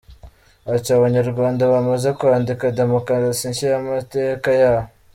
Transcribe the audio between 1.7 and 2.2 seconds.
bamaze